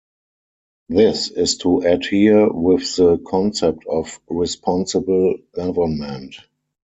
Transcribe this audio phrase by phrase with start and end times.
[0.89, 6.37] This is to adhere with the concept of Responsible Government.